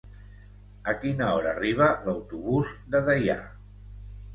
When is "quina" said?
1.03-1.29